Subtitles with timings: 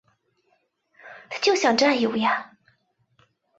[1.29, 2.53] 他就想占有呀